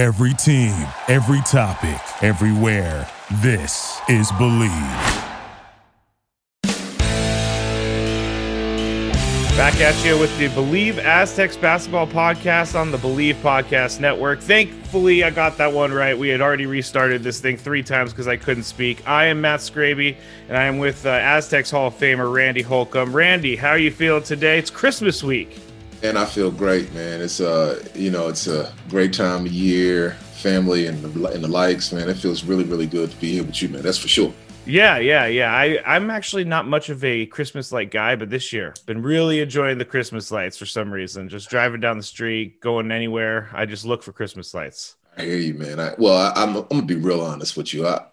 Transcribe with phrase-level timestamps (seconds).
[0.00, 3.06] Every team, every topic, everywhere.
[3.42, 4.70] This is Believe.
[9.58, 14.40] Back at you with the Believe Aztecs basketball podcast on the Believe Podcast Network.
[14.40, 16.16] Thankfully, I got that one right.
[16.16, 19.06] We had already restarted this thing three times because I couldn't speak.
[19.06, 20.16] I am Matt Scraby,
[20.48, 23.14] and I am with uh, Aztecs Hall of Famer Randy Holcomb.
[23.14, 24.58] Randy, how are you feeling today?
[24.58, 25.58] It's Christmas week.
[26.02, 27.20] And I feel great, man.
[27.20, 31.48] It's uh, you know, it's a great time of year, family and the, and the
[31.48, 32.08] likes, man.
[32.08, 33.82] It feels really, really good to be here with you, man.
[33.82, 34.32] That's for sure.
[34.66, 35.52] Yeah, yeah, yeah.
[35.52, 39.40] I I'm actually not much of a Christmas light guy, but this year been really
[39.40, 41.28] enjoying the Christmas lights for some reason.
[41.28, 44.96] Just driving down the street, going anywhere, I just look for Christmas lights.
[45.16, 45.80] I hear you, man.
[45.80, 47.86] I, well, I, I'm I'm gonna be real honest with you.
[47.86, 48.04] I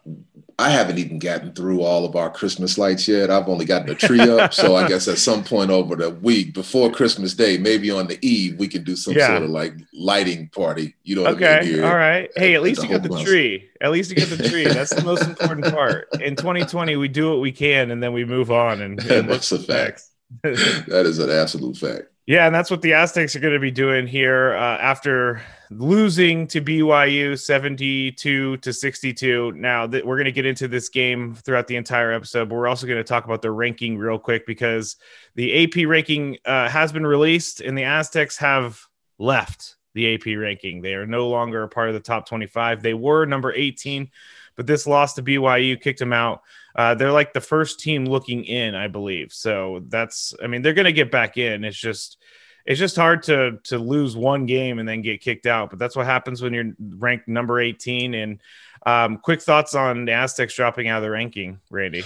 [0.60, 3.30] I haven't even gotten through all of our Christmas lights yet.
[3.30, 4.54] I've only gotten the tree up.
[4.56, 8.18] so I guess at some point over the week before Christmas Day, maybe on the
[8.28, 9.28] eve, we can do some yeah.
[9.28, 10.96] sort of like lighting party.
[11.04, 11.60] You know okay.
[11.60, 11.84] I mean?
[11.84, 12.32] all right.
[12.36, 13.70] Hey, at least you got the tree.
[13.82, 14.64] At least you get the tree.
[14.64, 16.08] That's the most important part.
[16.20, 19.52] In 2020, we do what we can and then we move on and, and that's
[19.52, 20.03] a fact.
[20.42, 22.08] that is an absolute fact.
[22.28, 26.45] Yeah, and that's what the Aztecs are going to be doing here uh, after losing
[26.47, 29.53] to BYU 72 to 62.
[29.53, 32.67] Now that we're going to get into this game throughout the entire episode, but we're
[32.67, 34.97] also going to talk about the ranking real quick because
[35.36, 38.81] the AP ranking uh, has been released and the Aztecs have
[39.17, 40.81] left the AP ranking.
[40.81, 42.84] They are no longer a part of the top 25.
[42.84, 44.12] They were number 18,
[44.58, 46.41] but this loss to BYU kicked them out.
[46.75, 49.31] Uh, they're like the first team looking in, I believe.
[49.31, 51.63] So that's, I mean, they're going to get back in.
[51.63, 52.17] It's just,
[52.66, 55.69] it's just hard to to lose one game and then get kicked out.
[55.69, 58.13] But that's what happens when you're ranked number 18.
[58.13, 58.41] And
[58.85, 62.03] um, quick thoughts on the Aztecs dropping out of the ranking, Randy.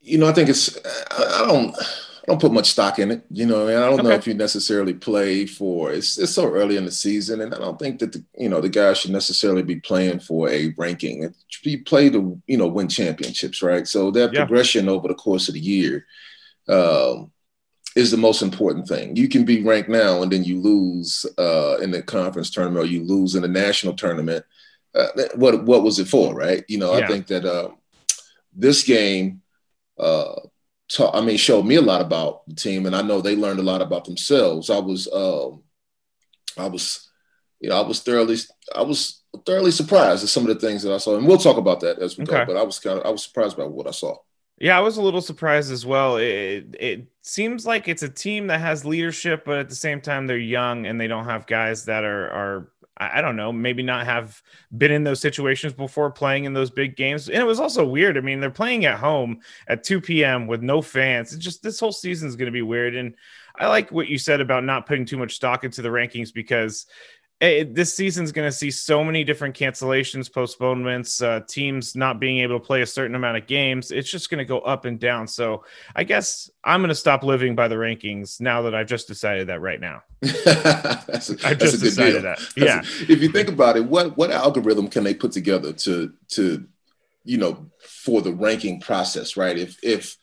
[0.00, 0.76] You know, I think it's,
[1.10, 1.76] I don't.
[2.22, 3.24] I don't put much stock in it.
[3.30, 4.08] You know, I, mean, I don't okay.
[4.08, 7.58] know if you necessarily play for it's it's so early in the season, and I
[7.58, 11.24] don't think that the you know the guys should necessarily be playing for a ranking.
[11.24, 13.88] It should be play to you know win championships, right?
[13.88, 14.40] So that yeah.
[14.40, 16.06] progression over the course of the year
[16.68, 17.32] um,
[17.96, 19.16] is the most important thing.
[19.16, 22.88] You can be ranked now, and then you lose uh, in the conference tournament, or
[22.88, 24.44] you lose in the national tournament.
[24.94, 26.64] Uh, what what was it for, right?
[26.68, 27.04] You know, yeah.
[27.04, 27.70] I think that uh,
[28.54, 29.42] this game.
[29.98, 30.34] Uh,
[30.92, 33.60] taught, I mean, showed me a lot about the team, and I know they learned
[33.60, 34.70] a lot about themselves.
[34.70, 35.62] I was, um,
[36.58, 37.08] I was,
[37.60, 38.36] you know, I was thoroughly,
[38.74, 41.56] I was thoroughly surprised at some of the things that I saw, and we'll talk
[41.56, 42.38] about that as we okay.
[42.38, 42.46] go.
[42.46, 44.16] But I was kind of, I was surprised by what I saw.
[44.58, 46.18] Yeah, I was a little surprised as well.
[46.18, 50.26] It it seems like it's a team that has leadership, but at the same time,
[50.26, 54.04] they're young and they don't have guys that are are I don't know, maybe not
[54.04, 54.42] have
[54.76, 57.28] been in those situations before playing in those big games.
[57.28, 58.18] And it was also weird.
[58.18, 60.46] I mean, they're playing at home at 2 p.m.
[60.46, 61.32] with no fans.
[61.32, 62.94] It's just this whole season is going to be weird.
[62.94, 63.14] And
[63.56, 66.86] I like what you said about not putting too much stock into the rankings because
[67.42, 72.38] it, this season's going to see so many different cancellations, postponements, uh, teams not being
[72.38, 73.90] able to play a certain amount of games.
[73.90, 75.26] It's just going to go up and down.
[75.26, 75.64] So
[75.96, 79.48] I guess I'm going to stop living by the rankings now that I've just decided
[79.48, 80.04] that right now.
[80.20, 82.22] that's a, I just decided deal.
[82.22, 82.38] that.
[82.38, 82.78] That's yeah.
[83.08, 86.64] A, if you think about it, what what algorithm can they put together to to
[87.24, 89.58] you know for the ranking process, right?
[89.58, 90.16] If if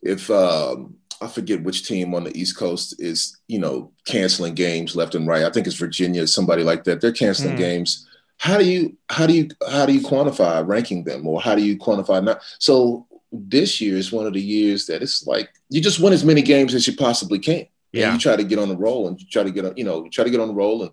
[0.00, 4.96] if um, I forget which team on the East Coast is, you know, canceling games
[4.96, 5.44] left and right.
[5.44, 7.00] I think it's Virginia, somebody like that.
[7.00, 7.58] They're canceling mm.
[7.58, 8.06] games.
[8.38, 11.62] How do you how do you how do you quantify ranking them or how do
[11.62, 15.80] you quantify not so this year is one of the years that it's like you
[15.80, 17.66] just win as many games as you possibly can.
[17.92, 18.06] Yeah.
[18.06, 19.84] And you try to get on the roll and you try to get on, you
[19.84, 20.92] know, try to get on the roll and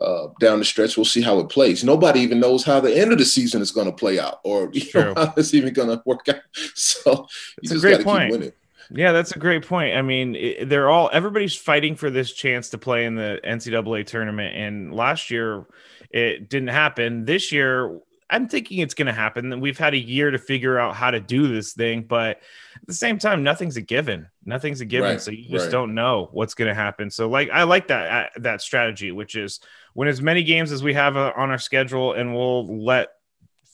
[0.00, 1.82] uh, down the stretch, we'll see how it plays.
[1.82, 4.70] Nobody even knows how the end of the season is going to play out, or
[4.72, 6.36] you know, how it's even going to work out.
[6.74, 7.26] So
[7.62, 8.52] it's a great got to keep winning.
[8.90, 9.96] Yeah, that's a great point.
[9.96, 14.06] I mean, it, they're all everybody's fighting for this chance to play in the NCAA
[14.06, 15.66] tournament, and last year
[16.10, 17.24] it didn't happen.
[17.24, 17.98] This year,
[18.28, 19.60] I'm thinking it's going to happen.
[19.60, 22.38] We've had a year to figure out how to do this thing, but
[22.76, 24.28] at the same time, nothing's a given.
[24.44, 25.72] Nothing's a given, right, so you just right.
[25.72, 27.10] don't know what's going to happen.
[27.10, 29.60] So, like, I like that uh, that strategy, which is
[29.94, 33.08] win as many games as we have uh, on our schedule, and we'll let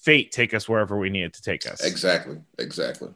[0.03, 1.85] fate take us wherever we need it to take us.
[1.85, 2.39] Exactly.
[2.59, 3.11] Exactly.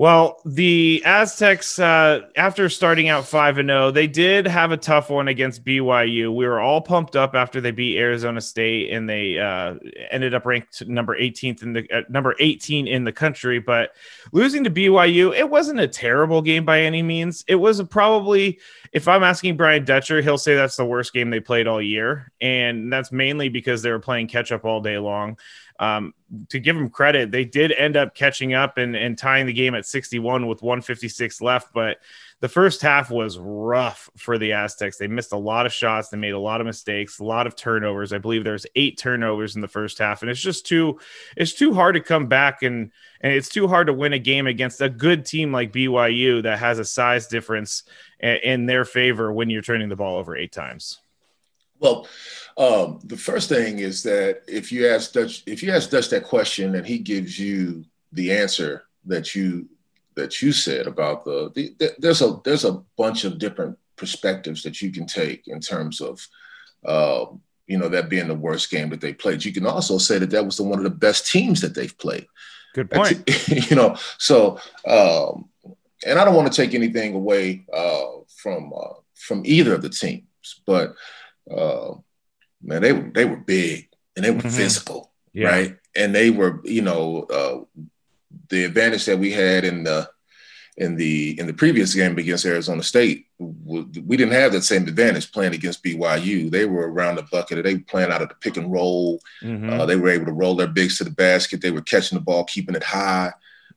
[0.00, 5.10] Well, the Aztecs, uh, after starting out 5 and 0, they did have a tough
[5.10, 6.34] one against BYU.
[6.34, 9.74] We were all pumped up after they beat Arizona State and they uh,
[10.10, 13.58] ended up ranked number 18th in the uh, number 18 in the country.
[13.58, 13.90] But
[14.32, 17.44] losing to BYU, it wasn't a terrible game by any means.
[17.46, 18.58] It was probably,
[18.92, 22.32] if I'm asking Brian Dutcher, he'll say that's the worst game they played all year.
[22.40, 25.36] And that's mainly because they were playing catch up all day long.
[25.80, 26.12] Um,
[26.50, 29.74] to give them credit, they did end up catching up and, and tying the game
[29.74, 31.72] at 61 with 156 left.
[31.72, 31.96] But
[32.40, 34.98] the first half was rough for the Aztecs.
[34.98, 36.10] They missed a lot of shots.
[36.10, 38.12] They made a lot of mistakes, a lot of turnovers.
[38.12, 41.00] I believe there's eight turnovers in the first half, and it's just too
[41.34, 42.92] it's too hard to come back and
[43.22, 46.58] and it's too hard to win a game against a good team like BYU that
[46.58, 47.84] has a size difference
[48.20, 51.00] in their favor when you're turning the ball over eight times.
[51.80, 52.06] Well,
[52.56, 56.24] um, the first thing is that if you ask Dutch, if you ask Dutch that
[56.24, 59.68] question and he gives you the answer that you
[60.14, 64.62] that you said about the, the, the there's a there's a bunch of different perspectives
[64.62, 66.26] that you can take in terms of
[66.84, 67.26] uh,
[67.66, 69.44] you know that being the worst game that they played.
[69.44, 71.96] You can also say that that was the, one of the best teams that they've
[71.98, 72.26] played.
[72.74, 73.22] Good point.
[73.70, 75.48] you know, so um,
[76.06, 78.06] and I don't want to take anything away uh,
[78.36, 80.24] from uh, from either of the teams,
[80.66, 80.94] but
[81.48, 81.94] uh,
[82.62, 84.48] man, they were they were big and they were mm-hmm.
[84.48, 85.48] physical, yeah.
[85.48, 85.76] right?
[85.96, 87.84] And they were, you know, uh,
[88.48, 90.08] the advantage that we had in the
[90.76, 95.30] in the in the previous game against Arizona State, we didn't have that same advantage
[95.32, 96.50] playing against BYU.
[96.50, 97.62] They were around the bucket.
[97.62, 99.20] They were playing out of the pick and roll.
[99.42, 99.70] Mm-hmm.
[99.70, 101.60] Uh, they were able to roll their bigs to the basket.
[101.60, 103.32] They were catching the ball, keeping it high,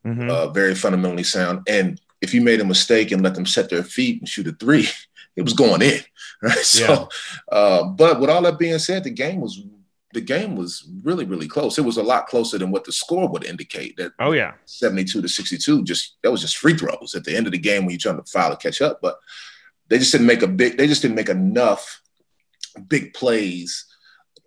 [0.06, 0.30] mm-hmm.
[0.30, 1.62] uh, very fundamentally sound.
[1.68, 4.54] And if you made a mistake and let them set their feet and shoot a
[4.54, 4.88] three,
[5.36, 6.00] it was going in.
[6.42, 6.58] Right.
[6.58, 7.10] So,
[7.54, 7.58] yeah.
[7.58, 9.64] uh, but with all that being said, the game was
[10.14, 11.78] the game was really, really close.
[11.78, 13.96] It was a lot closer than what the score would indicate.
[13.96, 15.86] That oh yeah, 72 to 62.
[15.86, 18.22] Just that was just free throws at the end of the game when you're trying
[18.22, 19.00] to foul to catch up.
[19.02, 19.18] But
[19.88, 22.02] they just didn't make a big, they just didn't make enough
[22.88, 23.86] big plays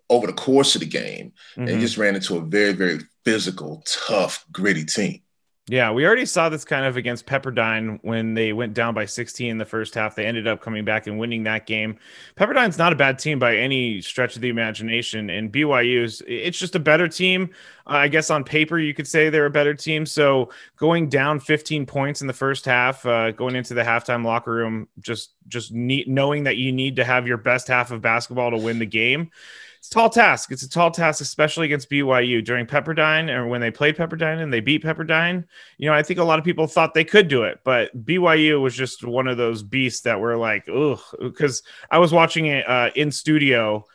[0.09, 1.67] over the course of the game mm-hmm.
[1.67, 5.21] and just ran into a very, very physical, tough, gritty team.
[5.69, 9.49] Yeah, we already saw this kind of against Pepperdine when they went down by 16
[9.49, 10.15] in the first half.
[10.15, 11.97] They ended up coming back and winning that game.
[12.37, 16.75] Pepperdine's not a bad team by any stretch of the imagination, and BYU's it's just
[16.75, 17.49] a better team.
[17.85, 20.05] I guess on paper you could say they're a better team.
[20.05, 24.53] So going down 15 points in the first half, uh, going into the halftime locker
[24.53, 28.57] room, just just knowing that you need to have your best half of basketball to
[28.57, 29.31] win the game
[29.79, 30.51] it's a tall task.
[30.51, 34.51] It's a tall task, especially against BYU during Pepperdine or when they played Pepperdine and
[34.51, 35.45] they beat Pepperdine.
[35.77, 38.61] You know, I think a lot of people thought they could do it, but BYU
[38.61, 42.67] was just one of those beasts that were like, ugh, because I was watching it
[42.67, 43.85] uh, in studio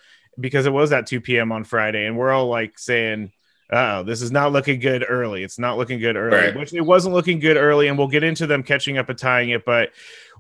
[0.40, 1.52] because it was at 2 p.m.
[1.52, 3.32] on Friday, and we're all like saying,
[3.70, 5.42] oh, this is not looking good early.
[5.42, 6.56] It's not looking good early, right.
[6.56, 9.50] which it wasn't looking good early, and we'll get into them catching up and tying
[9.50, 9.64] it.
[9.64, 9.90] But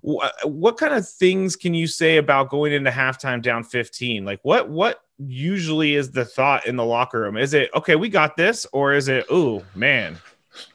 [0.02, 4.24] what kind of things can you say about going into halftime down 15?
[4.24, 7.36] Like what what usually is the thought in the locker room?
[7.36, 10.18] Is it okay, we got this, or is it oh man?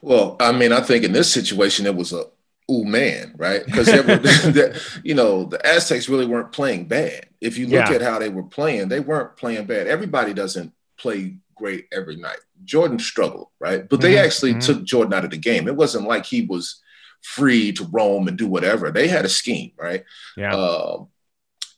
[0.01, 2.25] Well, I mean, I think in this situation it was a
[2.69, 3.65] oh man, right?
[3.65, 3.88] Because
[5.03, 7.27] you know the Aztecs really weren't playing bad.
[7.41, 7.95] If you look yeah.
[7.95, 9.88] at how they were playing, they weren't playing bad.
[9.88, 12.39] Everybody doesn't play great every night.
[12.63, 13.88] Jordan struggled, right?
[13.88, 14.25] But they mm-hmm.
[14.25, 14.59] actually mm-hmm.
[14.62, 15.68] took Jordan out of the game.
[15.68, 16.81] It wasn't like he was
[17.27, 18.89] free to roam and do whatever.
[18.89, 20.06] They had a scheme, right?
[20.38, 20.56] Yeah.
[20.56, 21.06] Uh,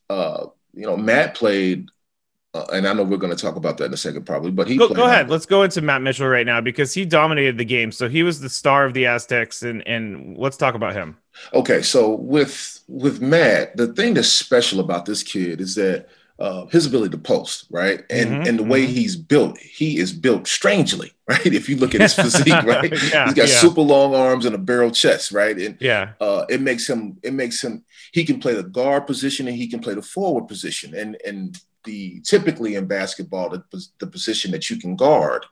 [0.09, 1.89] uh, you know, Matt played,
[2.53, 4.51] uh, and I know we're going to talk about that in a second, probably.
[4.51, 5.29] But he go, go ahead.
[5.29, 7.91] Let's go into Matt Mitchell right now because he dominated the game.
[7.91, 11.17] So he was the star of the Aztecs, and and let's talk about him.
[11.53, 16.07] Okay, so with with Matt, the thing that's special about this kid is that
[16.39, 18.03] uh, his ability to post, right?
[18.09, 18.93] And mm-hmm, and the way mm-hmm.
[18.93, 21.45] he's built, he is built strangely, right?
[21.45, 22.91] If you look at his physique, right?
[23.11, 23.59] yeah, he's got yeah.
[23.59, 25.57] super long arms and a barrel chest, right?
[25.57, 27.83] And yeah, uh, it makes him it makes him
[28.13, 30.95] he can play the guard position and he can play the forward position.
[30.95, 33.63] And and the typically in basketball, the,
[33.99, 35.45] the position that you can guard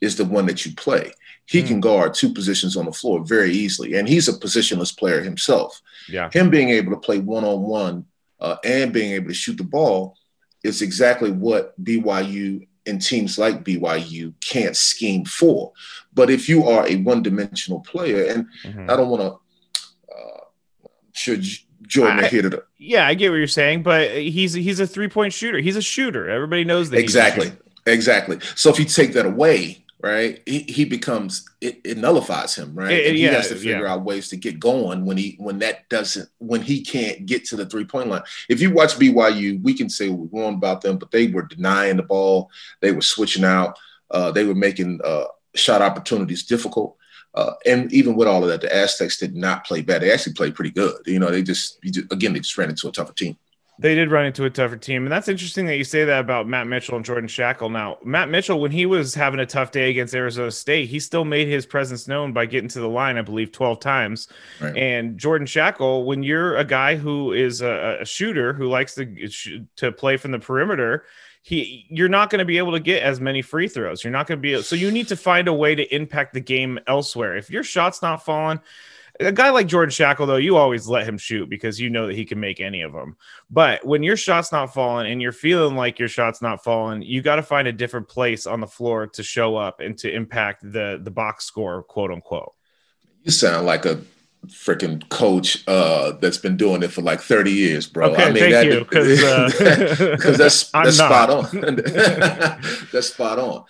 [0.00, 1.12] is the one that you play.
[1.46, 1.66] He mm.
[1.68, 5.80] can guard two positions on the floor very easily, and he's a positionless player himself.
[6.08, 8.06] Yeah, him being able to play one on one
[8.40, 10.16] uh, and being able to shoot the ball
[10.64, 15.72] is exactly what BYU and teams like BYU can't scheme for.
[16.14, 18.90] But if you are a one dimensional player, and mm-hmm.
[18.90, 21.44] I don't want to, uh, should
[21.86, 25.08] Jordan I, here to yeah, I get what you're saying, but he's he's a three
[25.08, 25.58] point shooter.
[25.58, 26.28] He's a shooter.
[26.28, 26.98] Everybody knows that.
[26.98, 27.52] Exactly,
[27.86, 28.38] exactly.
[28.54, 30.42] So if you take that away, right?
[30.46, 32.92] He, he becomes it, it, nullifies him, right?
[32.92, 33.92] It, he yeah, has to figure yeah.
[33.92, 37.56] out ways to get going when he when that doesn't when he can't get to
[37.56, 38.22] the three point line.
[38.48, 41.42] If you watch BYU, we can say what we want about them, but they were
[41.42, 42.50] denying the ball,
[42.80, 43.78] they were switching out,
[44.10, 45.24] uh, they were making uh,
[45.54, 46.96] shot opportunities difficult.
[47.34, 50.00] Uh, and even with all of that, the Aztecs did not play bad.
[50.00, 50.96] They actually played pretty good.
[51.04, 53.36] You know, they just, just again they just ran into a tougher team.
[53.78, 55.02] They did run into a tougher team.
[55.04, 57.70] And that's interesting that you say that about Matt Mitchell and Jordan Schakel.
[57.70, 61.24] Now, Matt Mitchell, when he was having a tough day against Arizona State, he still
[61.24, 64.28] made his presence known by getting to the line, I believe, 12 times.
[64.60, 64.76] Right.
[64.76, 69.66] And Jordan Schakel, when you're a guy who is a, a shooter who likes to,
[69.76, 71.04] to play from the perimeter,
[71.46, 74.02] he you're not going to be able to get as many free throws.
[74.02, 76.40] You're not going to be so you need to find a way to impact the
[76.40, 77.36] game elsewhere.
[77.36, 78.58] If your shot's not falling,
[79.20, 82.16] a guy like Jordan Schakel, though, you always let him shoot because you know that
[82.16, 83.16] he can make any of them.
[83.50, 87.22] But when your shot's not falling and you're feeling like your shot's not falling, you
[87.22, 90.62] got to find a different place on the floor to show up and to impact
[90.62, 92.52] the the box score, quote unquote.
[93.22, 94.00] You sound like a
[94.46, 98.12] freaking coach uh, that's been doing it for like 30 years, bro.
[98.12, 101.76] Okay, I mean, thank that, you, because uh, that's that's spot on.
[102.92, 103.64] that's spot on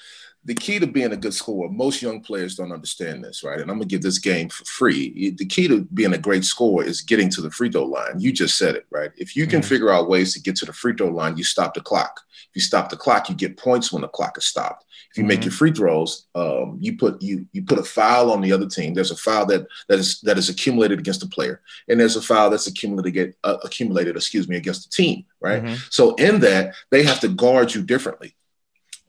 [0.46, 3.60] the key to being a good scorer, most young players don't understand this, right?
[3.60, 5.34] And I'm gonna give this game for free.
[5.36, 8.20] The key to being a great scorer is getting to the free throw line.
[8.20, 9.10] You just said it, right?
[9.16, 9.68] If you can mm-hmm.
[9.68, 12.20] figure out ways to get to the free throw line, you stop the clock.
[12.50, 14.84] If you stop the clock, you get points when the clock is stopped.
[15.10, 15.28] If you mm-hmm.
[15.28, 18.68] make your free throws, um, you put you you put a foul on the other
[18.68, 18.94] team.
[18.94, 22.22] There's a foul that that is that is accumulated against the player, and there's a
[22.22, 25.62] foul that's accumulated get, uh, accumulated, excuse me, against the team, right?
[25.62, 25.74] Mm-hmm.
[25.90, 28.36] So in that, they have to guard you differently.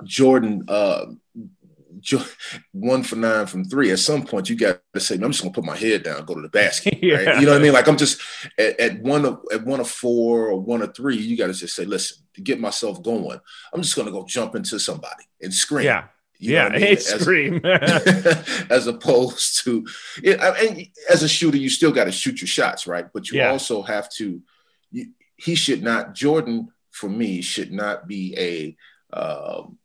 [0.04, 1.06] Jordan uh,
[2.72, 3.92] one for nine from three.
[3.92, 6.36] At some point, you got to say, "I'm just gonna put my head down, go
[6.36, 7.16] to the basket." yeah.
[7.16, 7.40] right?
[7.40, 7.74] You know what I mean?
[7.74, 8.22] Like I'm just
[8.58, 11.18] at, at, one of at one of four or one of three.
[11.18, 13.40] You got to just say, "Listen, to get myself going,
[13.74, 16.06] I'm just gonna go jump into somebody and scream." Yeah.
[16.40, 16.84] You yeah, I mean?
[16.84, 17.62] as, scream.
[17.66, 19.88] as opposed to,
[21.10, 23.08] as a shooter, you still got to shoot your shots, right?
[23.12, 23.50] But you yeah.
[23.50, 24.40] also have to.
[24.92, 26.14] You, he should not.
[26.14, 29.77] Jordan, for me, should not be a um,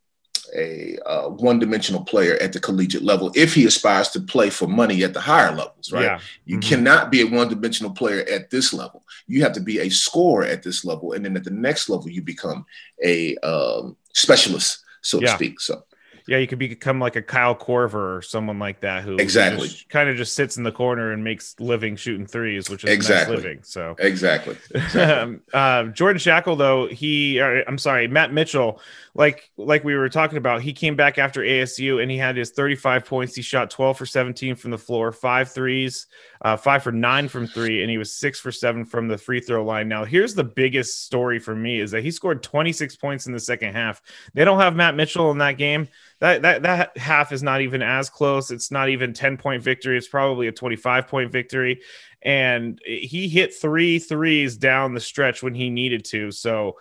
[0.54, 5.02] a uh, one-dimensional player at the collegiate level if he aspires to play for money
[5.02, 6.20] at the higher levels right yeah.
[6.44, 6.68] you mm-hmm.
[6.68, 10.62] cannot be a one-dimensional player at this level you have to be a scorer at
[10.62, 12.64] this level and then at the next level you become
[13.04, 15.28] a um, specialist so yeah.
[15.28, 15.82] to speak so
[16.26, 20.08] yeah, you could become like a Kyle Korver or someone like that who exactly kind
[20.08, 23.44] of just sits in the corner and makes living shooting threes, which is exactly nice
[23.44, 23.62] living.
[23.62, 24.56] So exactly.
[24.74, 25.02] exactly.
[25.02, 28.80] Um, uh, Jordan Schakel, though he, uh, I'm sorry, Matt Mitchell,
[29.14, 32.50] like like we were talking about, he came back after ASU and he had his
[32.50, 33.34] 35 points.
[33.34, 36.06] He shot 12 for 17 from the floor, five threes,
[36.40, 39.40] uh, five for nine from three, and he was six for seven from the free
[39.40, 39.88] throw line.
[39.88, 43.40] Now, here's the biggest story for me is that he scored 26 points in the
[43.40, 44.00] second half.
[44.34, 45.88] They don't have Matt Mitchell in that game
[46.22, 48.52] that that that half is not even as close.
[48.52, 49.98] It's not even 10 point victory.
[49.98, 51.80] It's probably a 25 point victory.
[52.22, 56.30] And he hit three threes down the stretch when he needed to.
[56.30, 56.78] So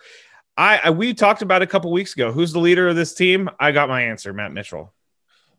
[0.56, 2.30] I, I we talked about a couple weeks ago.
[2.30, 3.50] Who's the leader of this team?
[3.58, 4.94] I got my answer, Matt Mitchell.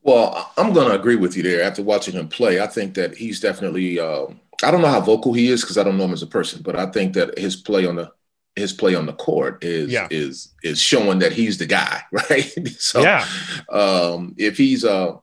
[0.01, 1.61] Well, I'm going to agree with you there.
[1.61, 3.99] After watching him play, I think that he's definitely.
[3.99, 4.27] Uh,
[4.63, 6.61] I don't know how vocal he is because I don't know him as a person,
[6.61, 8.13] but I think that his play on the
[8.55, 10.07] his play on the court is yeah.
[10.11, 12.51] is is showing that he's the guy, right?
[12.77, 13.25] so yeah.
[13.69, 15.17] um, if he's uh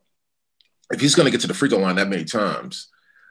[0.92, 2.88] if he's going to get to the free throw line that many times,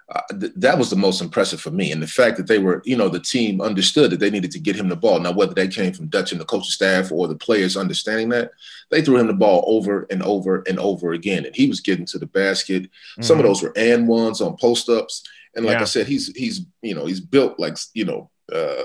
[0.10, 1.91] uh, th- that was the most impressive for me.
[1.91, 4.60] And the fact that they were, you know, the team understood that they needed to
[4.60, 5.20] get him the ball.
[5.20, 8.51] Now, whether they came from Dutch and the coaching staff or the players understanding that,
[8.89, 11.46] they threw him the ball over and over and over again.
[11.46, 12.84] And he was getting to the basket.
[12.84, 13.22] Mm-hmm.
[13.22, 13.50] Some of mm-hmm.
[13.50, 15.24] those were and ones on post ups.
[15.56, 15.82] And like yeah.
[15.82, 18.84] I said, he's he's you know he's built like you know uh,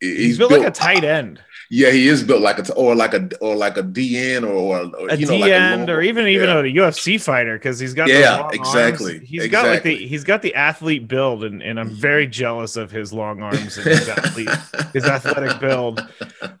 [0.00, 1.40] he's, he's built, built, like a tight end.
[1.74, 4.94] Yeah, he is built like a or like a or like a DN or, or,
[4.94, 8.08] or a you know, like a or even even a UFC fighter because he's got
[8.08, 9.14] yeah exactly.
[9.14, 9.28] Arms.
[9.28, 9.48] He's exactly.
[9.48, 13.10] got like the he's got the athlete build and, and I'm very jealous of his
[13.14, 14.50] long arms and his athlete
[14.92, 16.06] his athletic build.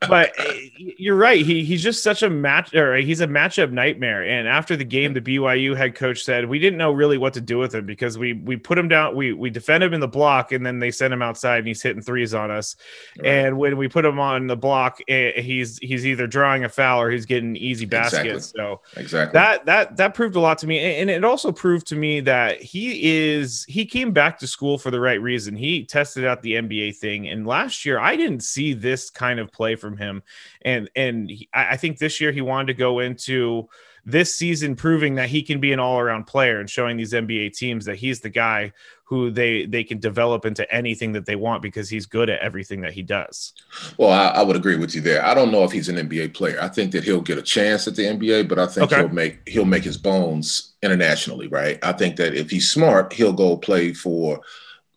[0.08, 1.44] But eh, you're right.
[1.44, 4.24] He he's just such a match or he's a matchup nightmare.
[4.24, 7.42] And after the game, the BYU head coach said we didn't know really what to
[7.42, 10.08] do with him because we we put him down we we defend him in the
[10.08, 12.76] block and then they send him outside and he's hitting threes on us.
[13.18, 13.28] Right.
[13.28, 17.02] And when we put him on the block Eh, he's he's either drawing a foul
[17.02, 18.50] or he's getting easy baskets.
[18.50, 18.60] Exactly.
[18.60, 21.96] So exactly that that that proved a lot to me, and it also proved to
[21.96, 25.56] me that he is he came back to school for the right reason.
[25.56, 29.52] He tested out the NBA thing, and last year I didn't see this kind of
[29.52, 30.22] play from him,
[30.62, 33.68] and and he, I think this year he wanted to go into
[34.04, 37.84] this season proving that he can be an all-around player and showing these NBA teams
[37.84, 38.72] that he's the guy
[39.04, 42.80] who they they can develop into anything that they want because he's good at everything
[42.80, 43.52] that he does.
[43.98, 45.24] Well, I, I, would agree with you there.
[45.24, 46.58] I don't know if he's an NBA player.
[46.60, 49.02] I think that he'll get a chance at the NBA, but I think okay.
[49.02, 51.78] he'll make he'll make his bones internationally, right?
[51.82, 54.40] I think that if he's smart, he'll go play for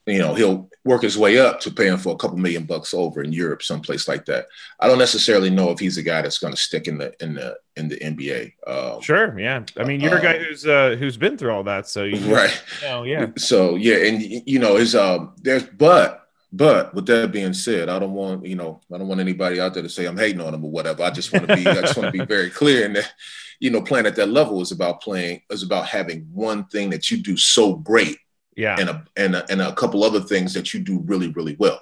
[0.06, 3.24] you know, he'll work his way up to paying for a couple million bucks over
[3.24, 4.46] in Europe, someplace like that.
[4.80, 7.34] I don't necessarily know if he's a guy that's going to stick in the in
[7.34, 8.54] the in the NBA.
[8.68, 9.64] Um, sure, yeah.
[9.78, 12.04] I mean, you're uh, a guy um, who's uh, who's been through all that, so
[12.04, 12.64] you right.
[12.88, 13.28] Oh, yeah.
[13.38, 18.00] So yeah, and you know, his um, there's but but with that being said, I
[18.00, 20.54] don't want you know, I don't want anybody out there to say I'm hating on
[20.54, 21.04] him or whatever.
[21.04, 23.12] I just want to be I just want to be very clear and that
[23.60, 27.10] you know, playing at that level is about playing is about having one thing that
[27.10, 28.18] you do so great
[28.56, 31.56] yeah, and a, and a, and a couple other things that you do really really
[31.60, 31.82] well.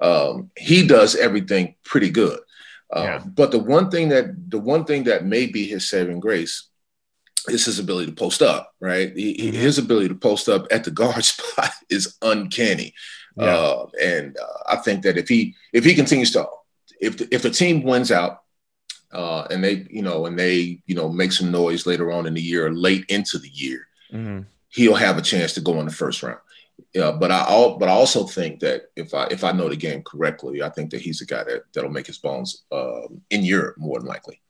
[0.00, 2.40] Um, he does everything pretty good.
[2.94, 3.22] Uh, yeah.
[3.24, 6.68] But the one thing that the one thing that may be his saving grace
[7.48, 8.72] is his ability to post up.
[8.80, 9.56] Right, he, mm-hmm.
[9.56, 12.94] his ability to post up at the guard spot is uncanny.
[13.36, 13.44] Yeah.
[13.44, 16.46] Uh, and uh, I think that if he if he continues to
[17.00, 18.42] if the, if the team wins out
[19.12, 22.34] uh, and they you know and they you know make some noise later on in
[22.34, 24.42] the year, late into the year, mm-hmm.
[24.74, 26.40] He'll have a chance to go in the first round.
[26.92, 29.76] Yeah, but I all, but I also think that if I if I know the
[29.76, 33.44] game correctly, I think that he's a guy that that'll make his bones um, in
[33.44, 34.40] Europe more than likely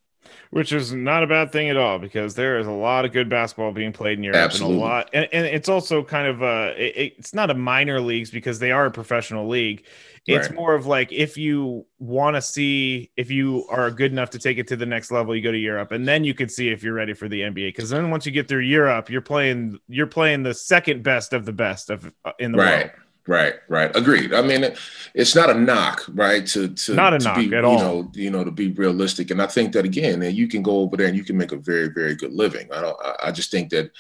[0.50, 3.28] which is not a bad thing at all because there is a lot of good
[3.28, 4.76] basketball being played in Europe Absolutely.
[4.76, 8.00] and a lot and, and it's also kind of a it, it's not a minor
[8.00, 9.84] leagues because they are a professional league
[10.26, 10.56] it's right.
[10.56, 14.56] more of like if you want to see if you are good enough to take
[14.56, 16.82] it to the next level you go to Europe and then you can see if
[16.82, 20.06] you're ready for the NBA because then once you get through Europe you're playing you're
[20.06, 22.86] playing the second best of the best of uh, in the right.
[22.86, 23.95] world Right, right.
[23.97, 24.35] Agreed.
[24.35, 24.75] I mean,
[25.14, 26.47] it's not a knock, right?
[26.49, 27.78] To to not a to knock be, at you all.
[27.78, 30.97] Know, you know, to be realistic, and I think that again, you can go over
[30.97, 32.69] there and you can make a very, very good living.
[32.71, 32.97] I don't.
[33.23, 33.93] I just think that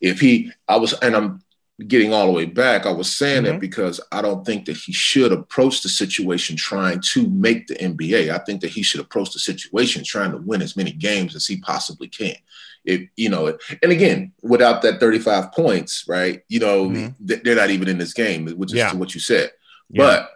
[0.00, 1.42] if he, I was, and I'm
[1.86, 2.86] getting all the way back.
[2.86, 3.52] I was saying mm-hmm.
[3.52, 7.74] that because I don't think that he should approach the situation trying to make the
[7.76, 8.30] NBA.
[8.30, 11.46] I think that he should approach the situation trying to win as many games as
[11.46, 12.36] he possibly can
[12.84, 17.08] it you know and again without that 35 points right you know mm-hmm.
[17.20, 18.94] they're not even in this game which is yeah.
[18.94, 19.50] what you said
[19.90, 20.02] yeah.
[20.02, 20.30] but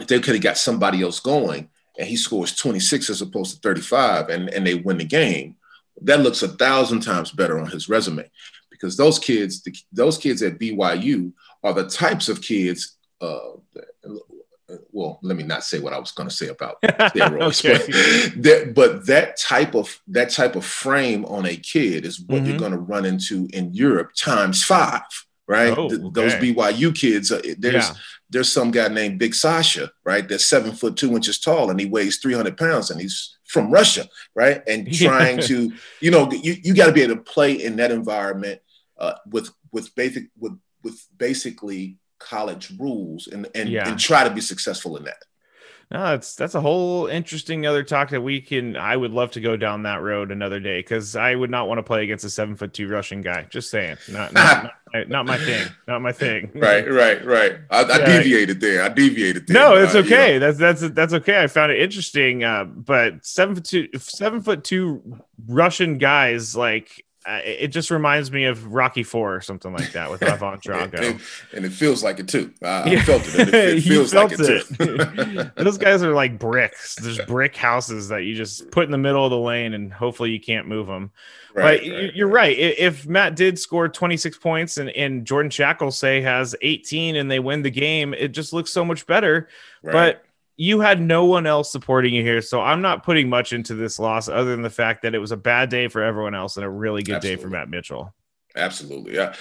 [0.00, 1.68] if they could have got somebody else going
[1.98, 5.56] and he scores 26 as opposed to 35 and, and they win the game
[6.02, 8.28] that looks a thousand times better on his resume
[8.74, 13.38] because those kids the, those kids at byu are the types of kids uh,
[14.92, 18.32] well, let me not say what I was going to say about steroids, okay.
[18.34, 22.38] but, that, but that type of that type of frame on a kid is what
[22.38, 22.46] mm-hmm.
[22.46, 25.02] you're going to run into in Europe times five,
[25.46, 25.76] right?
[25.76, 25.96] Oh, okay.
[26.12, 27.94] Those BYU kids, uh, there's yeah.
[28.30, 30.26] there's some guy named Big Sasha, right?
[30.26, 34.08] That's seven foot two inches tall and he weighs 300 pounds and he's from Russia,
[34.34, 34.62] right?
[34.66, 37.90] And trying to, you know, you, you got to be able to play in that
[37.90, 38.60] environment
[38.98, 43.88] uh, with with basic with with basically college rules and and, yeah.
[43.88, 45.22] and try to be successful in that.
[45.90, 48.76] No, that's that's a whole interesting other talk that we can.
[48.76, 51.78] I would love to go down that road another day because I would not want
[51.78, 53.46] to play against a seven foot two Russian guy.
[53.50, 54.72] Just saying, not not, not,
[55.08, 56.50] not my thing, not my thing.
[56.54, 57.56] right, right, right.
[57.70, 58.06] I, I yeah.
[58.06, 58.82] deviated there.
[58.82, 59.54] I deviated there.
[59.54, 60.36] No, it's okay.
[60.36, 61.42] Uh, that's that's that's okay.
[61.42, 62.44] I found it interesting.
[62.44, 68.30] Uh, but seven foot two, seven foot two Russian guys like uh, it just reminds
[68.30, 71.20] me of Rocky Four or something like that with Ivan Drago, and,
[71.54, 72.52] and, it feels like it too.
[72.62, 72.98] I, yeah.
[72.98, 73.48] I felt it.
[73.48, 74.66] it, it feels like it, it.
[74.76, 75.50] too.
[75.62, 76.96] Those guys are like bricks.
[76.96, 80.32] There's brick houses that you just put in the middle of the lane, and hopefully
[80.32, 81.10] you can't move them.
[81.54, 82.58] Right, but right, you're right.
[82.58, 82.58] right.
[82.58, 87.38] If Matt did score 26 points and, and Jordan Schakel say has 18 and they
[87.38, 89.48] win the game, it just looks so much better.
[89.82, 90.23] But
[90.56, 92.40] you had no one else supporting you here.
[92.40, 95.32] So I'm not putting much into this loss other than the fact that it was
[95.32, 97.36] a bad day for everyone else and a really good Absolutely.
[97.36, 98.14] day for Matt Mitchell.
[98.56, 99.14] Absolutely.
[99.14, 99.34] Yeah.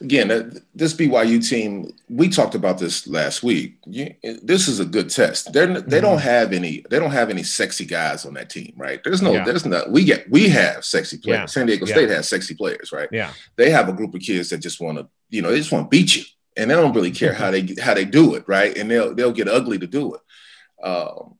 [0.00, 3.76] Again, this BYU team, we talked about this last week.
[3.86, 5.52] This is a good test.
[5.52, 6.00] They're, they mm-hmm.
[6.00, 6.84] don't have any.
[6.90, 9.00] They don't have any sexy guys on that team, right?
[9.04, 9.32] There's no.
[9.32, 9.44] Yeah.
[9.44, 9.90] There's not.
[9.90, 10.28] We get.
[10.30, 11.38] We have sexy players.
[11.38, 11.46] Yeah.
[11.46, 12.16] San Diego State yeah.
[12.16, 13.08] has sexy players, right?
[13.12, 13.32] Yeah.
[13.54, 15.08] They have a group of kids that just want to.
[15.30, 16.24] You know, they just want to beat you,
[16.56, 18.76] and they don't really care how they how they do it, right?
[18.76, 20.20] And they'll they'll get ugly to do it.
[20.82, 21.36] Um,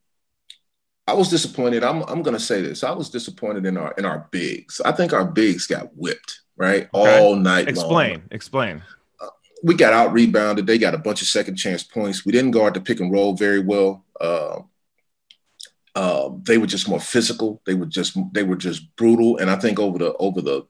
[1.09, 1.85] I was disappointed.
[1.85, 2.83] I'm, I'm going to say this.
[2.83, 4.81] I was disappointed in our in our bigs.
[4.85, 7.21] I think our bigs got whipped right okay.
[7.21, 7.69] all night.
[7.69, 8.11] Explain.
[8.11, 8.23] Long.
[8.33, 8.83] Explain.
[9.21, 9.29] Uh,
[9.63, 10.67] we got out rebounded.
[10.67, 12.27] They got a bunch of second chance points.
[12.27, 14.05] We didn't guard the pick and roll very well.
[14.21, 14.61] Uh,
[15.95, 17.63] uh, they were just more physical.
[17.67, 19.39] They were just they were just brutal.
[19.39, 20.67] And I think over the over the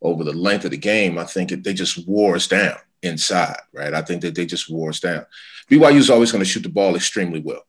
[0.00, 3.58] over the length of the game, I think it, they just wore us down inside.
[3.72, 3.92] Right.
[3.92, 5.26] I think that they just wore us down.
[5.68, 7.64] BYU is always going to shoot the ball extremely well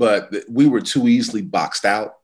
[0.00, 2.16] but we were too easily boxed out.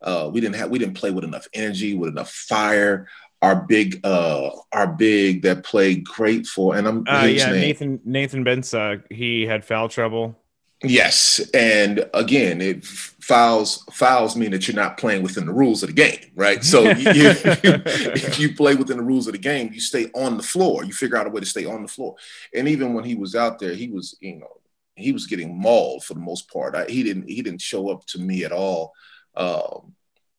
[0.00, 3.08] Uh, we didn't have we didn't play with enough energy, with enough fire.
[3.42, 7.60] Our big, uh, our big that played great for, and I'm uh, yeah, name.
[7.60, 9.02] Nathan Nathan Mensah.
[9.10, 10.38] He had foul trouble.
[10.84, 15.88] Yes, and again, it fouls fouls mean that you're not playing within the rules of
[15.88, 16.62] the game, right?
[16.62, 20.44] So you, if you play within the rules of the game, you stay on the
[20.44, 20.84] floor.
[20.84, 22.14] You figure out a way to stay on the floor.
[22.54, 24.60] And even when he was out there, he was, you know,
[24.96, 26.74] he was getting mauled for the most part.
[26.74, 28.92] I, he didn't he didn't show up to me at all.
[29.36, 29.94] Um,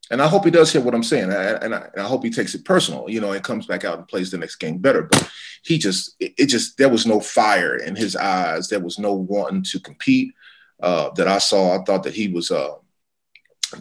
[0.10, 2.24] and I hope he does hear what I'm saying, I, and, I, and I hope
[2.24, 4.78] he takes it personal, you know, and comes back out and plays the next game
[4.78, 5.04] better.
[5.04, 5.30] But
[5.64, 8.70] he just, it, it just, there was no fire in his eyes.
[8.70, 10.34] There was no wanting to compete
[10.82, 11.78] uh, that I saw.
[11.78, 12.76] I thought that he was uh,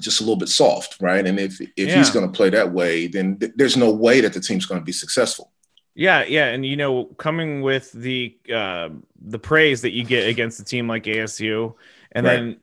[0.01, 1.25] just a little bit soft, right?
[1.25, 1.97] And if if yeah.
[1.97, 4.81] he's going to play that way, then th- there's no way that the team's going
[4.81, 5.53] to be successful.
[5.99, 10.61] Yeah, yeah, and you know, coming with the uh, the praise that you get against
[10.61, 11.75] a team like ASU,
[12.13, 12.35] and right.
[12.35, 12.57] then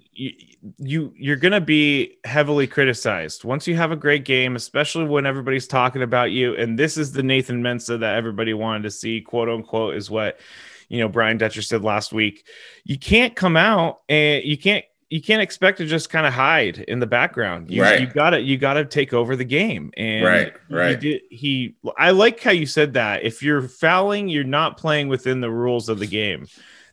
[0.77, 5.25] you you're going to be heavily criticized once you have a great game especially when
[5.25, 9.21] everybody's talking about you and this is the Nathan Mensah that everybody wanted to see
[9.21, 10.39] quote unquote is what
[10.89, 12.45] you know Brian Dutcher said last week
[12.83, 16.79] you can't come out and you can't you can't expect to just kind of hide
[16.87, 17.69] in the background.
[17.69, 18.01] You, right.
[18.01, 19.91] you gotta you gotta take over the game.
[19.95, 20.99] And right, right.
[20.99, 23.21] He, did, he I like how you said that.
[23.21, 26.47] If you're fouling, you're not playing within the rules of the game.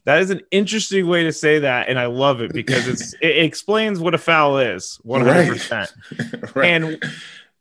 [0.04, 3.42] That is an interesting way to say that, and I love it because it's it
[3.42, 5.48] explains what a foul is 100.
[5.48, 5.90] percent
[6.56, 7.02] And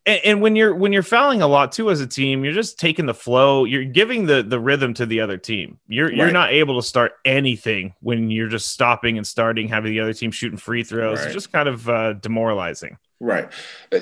[0.09, 2.79] and, and, when you're when you're fouling a lot too as a team, you're just
[2.79, 3.63] taking the flow.
[3.65, 5.79] You're giving the the rhythm to the other team.
[5.87, 6.17] You're right.
[6.17, 10.13] you're not able to start anything when you're just stopping and starting, having the other
[10.13, 11.19] team shooting free throws.
[11.19, 11.25] Right.
[11.27, 12.97] It's just kind of uh, demoralizing.
[13.19, 13.51] Right.
[13.91, 13.99] Uh,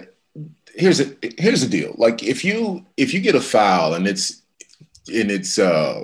[0.75, 1.93] here's a here's the deal.
[1.97, 4.41] Like if you if you get a foul and it's
[5.13, 6.03] and it's uh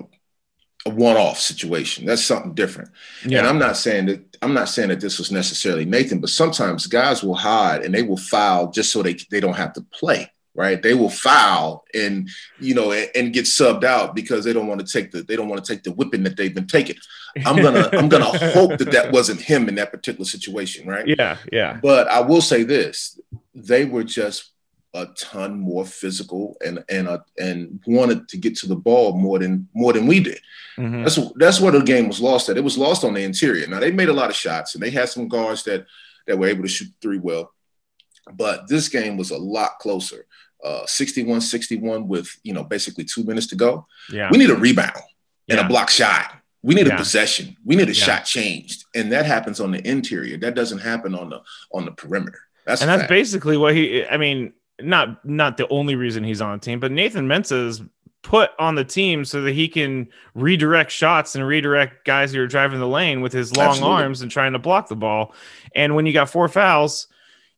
[0.85, 2.05] a one-off situation.
[2.05, 2.89] That's something different.
[3.25, 3.39] Yeah.
[3.39, 6.87] And I'm not saying that I'm not saying that this was necessarily Nathan, but sometimes
[6.87, 10.29] guys will hide and they will foul just so they they don't have to play.
[10.55, 14.67] Right, they will foul and you know and, and get subbed out because they don't
[14.67, 16.97] want to take the they don't want to take the whipping that they've been taking.
[17.43, 21.07] I'm gonna I'm gonna hope that that wasn't him in that particular situation, right?
[21.07, 21.79] Yeah, yeah.
[21.81, 23.19] But I will say this:
[23.55, 24.52] they were just
[24.93, 29.39] a ton more physical and and uh, and wanted to get to the ball more
[29.39, 30.39] than more than we did.
[30.77, 31.03] Mm-hmm.
[31.03, 32.57] That's that's where the game was lost at.
[32.57, 33.65] It was lost on the interior.
[33.67, 35.85] Now they made a lot of shots and they had some guards that
[36.27, 37.53] that were able to shoot three well,
[38.33, 40.25] but this game was a lot closer.
[40.63, 43.85] Uh, 61-61 with you know basically two minutes to go.
[44.11, 44.91] Yeah, we need a rebound
[45.47, 45.57] yeah.
[45.57, 46.35] and a block shot.
[46.61, 46.95] We need yeah.
[46.95, 47.57] a possession.
[47.65, 50.37] We need a shot changed, and that happens on the interior.
[50.37, 51.41] That doesn't happen on the
[51.73, 52.39] on the perimeter.
[52.65, 54.05] That's and that's basically what he.
[54.05, 57.81] I mean, not not the only reason he's on the team, but Nathan Mensah is
[58.23, 62.47] put on the team so that he can redirect shots and redirect guys who are
[62.47, 63.95] driving the lane with his long Absolutely.
[63.95, 65.33] arms and trying to block the ball.
[65.75, 67.07] And when you got four fouls,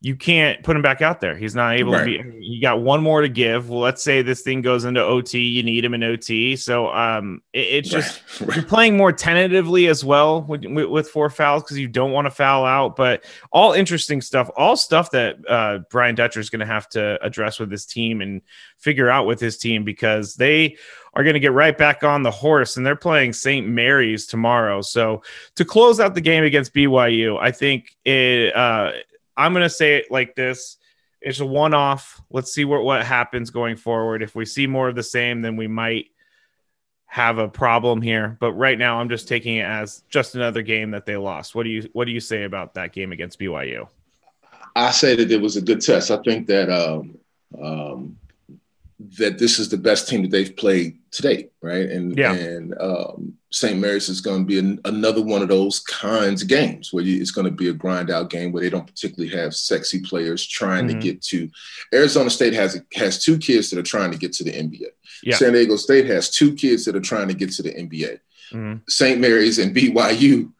[0.01, 1.35] you can't put him back out there.
[1.35, 2.17] He's not able right.
[2.17, 2.37] to be.
[2.45, 3.69] You got one more to give.
[3.69, 5.39] Well, let's say this thing goes into OT.
[5.39, 6.55] You need him in OT.
[6.57, 8.55] So um, it, it's just right.
[8.55, 12.25] You're playing more tentatively as well with, with, with four fouls because you don't want
[12.25, 12.95] to foul out.
[12.95, 17.17] But all interesting stuff, all stuff that uh, Brian Dutcher is going to have to
[17.25, 18.41] address with his team and
[18.77, 20.77] figure out with his team because they
[21.15, 23.65] are going to get right back on the horse and they're playing St.
[23.65, 24.81] Mary's tomorrow.
[24.81, 25.23] So
[25.55, 28.55] to close out the game against BYU, I think it.
[28.55, 28.91] Uh,
[29.37, 30.77] I'm going to say it like this.
[31.21, 32.21] It's a one off.
[32.29, 34.21] Let's see what, what happens going forward.
[34.21, 36.07] If we see more of the same, then we might
[37.07, 38.37] have a problem here.
[38.39, 41.55] But right now, I'm just taking it as just another game that they lost.
[41.55, 43.87] What do you What do you say about that game against BYU?
[44.75, 46.11] I say that it was a good test.
[46.11, 47.17] I think that um,
[47.61, 48.17] um,
[48.99, 51.89] that this is the best team that they've played today, right?
[51.89, 52.33] And yeah.
[52.33, 53.77] and um, St.
[53.77, 57.21] Mary's is going to be an, another one of those kinds of games where you,
[57.21, 60.47] it's going to be a grind out game where they don't particularly have sexy players
[60.47, 60.99] trying mm-hmm.
[60.99, 61.49] to get to.
[61.93, 64.87] Arizona State has has two kids that are trying to get to the NBA.
[65.23, 65.35] Yeah.
[65.35, 68.19] San Diego State has two kids that are trying to get to the NBA.
[68.51, 68.75] Mm-hmm.
[68.87, 69.19] St.
[69.19, 70.53] Mary's and BYU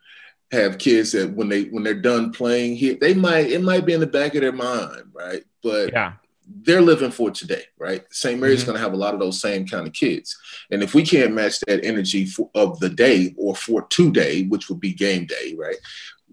[0.52, 3.93] have kids that when they when they're done playing here, they might it might be
[3.93, 5.43] in the back of their mind, right?
[5.63, 6.13] But yeah
[6.47, 8.03] they're living for today, right?
[8.12, 8.39] St.
[8.39, 8.71] Mary's mm-hmm.
[8.71, 10.38] going to have a lot of those same kind of kids.
[10.71, 14.69] And if we can't match that energy for, of the day or for today, which
[14.69, 15.77] would be game day, right?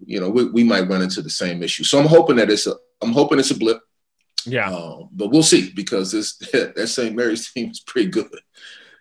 [0.05, 1.83] You know, we, we might run into the same issue.
[1.83, 3.81] So I'm hoping that it's a, I'm hoping it's a blip.
[4.45, 4.69] Yeah.
[4.69, 7.15] Um, but we'll see because this, that St.
[7.15, 8.29] Mary's team is pretty good.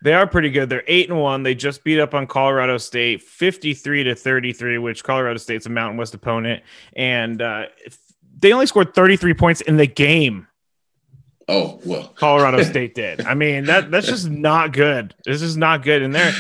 [0.03, 0.69] They are pretty good.
[0.69, 1.45] They're eight and one.
[1.45, 5.97] They just beat up on Colorado State, fifty-three to thirty-three, which Colorado State's a Mountain
[5.97, 6.65] West opponent,
[6.97, 7.67] and uh,
[8.41, 10.49] they only scored thirty-three points in the game.
[11.49, 13.23] Oh well, Colorado State did.
[13.23, 15.15] I mean that that's just not good.
[15.25, 16.33] This is not good, and they're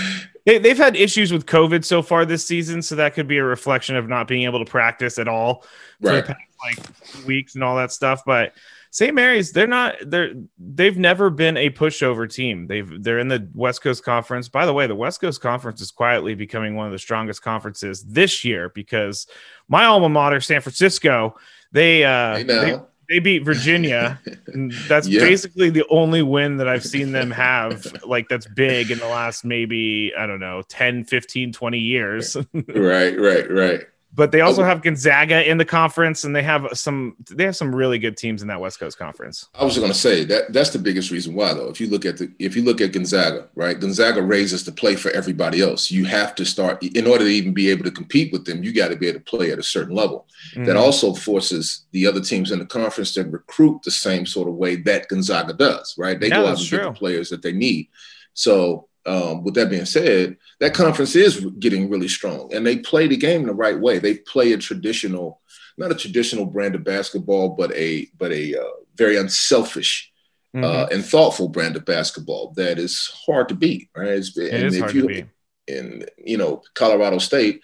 [0.44, 3.44] they, they've had issues with COVID so far this season, so that could be a
[3.44, 5.64] reflection of not being able to practice at all
[6.00, 6.24] for right.
[6.24, 8.22] past like weeks and all that stuff.
[8.24, 8.54] But
[8.90, 9.14] St.
[9.14, 12.66] Mary's, they're not they're they've never been a pushover team.
[12.66, 14.48] They've they're in the West Coast Conference.
[14.48, 18.02] By the way, the West Coast Conference is quietly becoming one of the strongest conferences
[18.02, 19.26] this year because
[19.68, 21.36] my alma mater, San Francisco,
[21.72, 22.78] they uh they,
[23.12, 24.18] they beat Virginia.
[24.88, 25.20] that's yeah.
[25.20, 29.44] basically the only win that I've seen them have like that's big in the last
[29.44, 32.36] maybe, I don't know, 10, 15, 20 years.
[32.54, 37.16] right, right, right but they also have Gonzaga in the conference, and they have some
[37.30, 39.48] they have some really good teams in that West Coast conference.
[39.54, 41.68] I was going to say that that's the biggest reason why, though.
[41.68, 44.96] If you look at the if you look at Gonzaga, right, Gonzaga raises the play
[44.96, 45.90] for everybody else.
[45.90, 48.62] You have to start in order to even be able to compete with them.
[48.62, 50.26] You got to be able to play at a certain level.
[50.50, 50.64] Mm-hmm.
[50.64, 54.54] That also forces the other teams in the conference to recruit the same sort of
[54.54, 56.20] way that Gonzaga does, right?
[56.20, 56.78] They yeah, go out and true.
[56.78, 57.88] get the players that they need.
[58.34, 63.06] So um, with that being said, that conference is getting really strong, and they play
[63.08, 63.98] the game the right way.
[63.98, 65.40] They play a traditional
[65.78, 70.12] not a traditional brand of basketball, but a but a uh, very unselfish
[70.54, 70.64] mm-hmm.
[70.64, 73.88] uh, and thoughtful brand of basketball that is hard to beat.
[73.96, 74.08] Right?
[74.08, 75.26] It's, it and is hard you, to beat.
[75.68, 77.62] And you know, Colorado State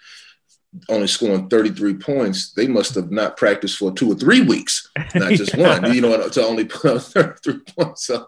[0.89, 5.33] only scoring 33 points, they must have not practiced for two or three weeks, not
[5.33, 5.81] just yeah.
[5.81, 7.03] one, you know, to only put up
[7.43, 8.11] 33 points.
[8.11, 8.25] Uh,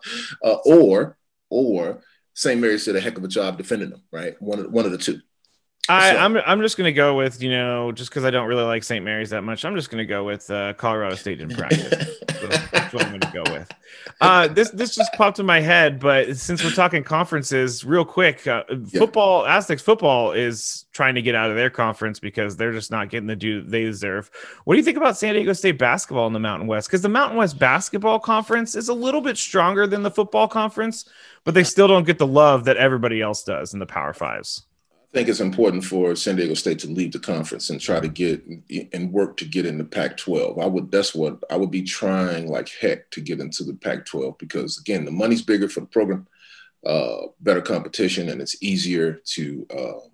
[0.64, 1.18] or,
[1.50, 2.02] or
[2.40, 2.58] St.
[2.58, 4.40] Mary's did a heck of a job defending them, right?
[4.40, 5.20] One of, one of the two.
[5.90, 8.62] I, am I'm, I'm just gonna go with you know just because I don't really
[8.64, 9.04] like St.
[9.04, 9.66] Mary's that much.
[9.66, 12.22] I'm just gonna go with uh, Colorado State in practice.
[12.90, 13.72] That's what I'm gonna go with.
[14.20, 18.46] Uh, this this just popped in my head, but since we're talking conferences, real quick,
[18.46, 22.90] uh, football Aztecs football is trying to get out of their conference because they're just
[22.90, 24.30] not getting the due they deserve.
[24.64, 26.88] What do you think about San Diego State basketball in the Mountain West?
[26.88, 31.08] Because the Mountain West basketball conference is a little bit stronger than the football conference,
[31.44, 34.66] but they still don't get the love that everybody else does in the Power Fives.
[35.12, 38.06] I think it's important for San Diego State to leave the conference and try to
[38.06, 38.44] get
[38.92, 40.62] and work to get into Pac-12.
[40.62, 44.38] I would that's what I would be trying like heck to get into the Pac-12
[44.38, 46.28] because again the money's bigger for the program,
[46.86, 50.06] uh, better competition, and it's easier to uh,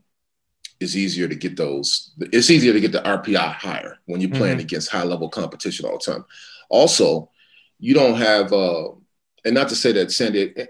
[0.80, 2.12] it's easier to get those.
[2.18, 4.60] It's easier to get the RPI higher when you're playing mm-hmm.
[4.60, 6.24] against high level competition all the time.
[6.70, 7.30] Also,
[7.78, 8.88] you don't have uh,
[9.44, 10.62] and not to say that San Diego.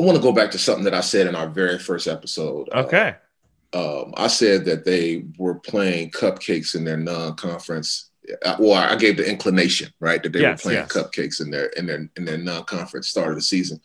[0.00, 2.68] I want to go back to something that I said in our very first episode.
[2.72, 3.08] Uh, okay.
[3.08, 3.27] Uh,
[3.72, 8.10] um, I said that they were playing cupcakes in their non-conference.
[8.44, 10.92] Uh, well, I gave the inclination, right, that they yes, were playing yes.
[10.92, 13.80] cupcakes in their in their in their non-conference start of the season.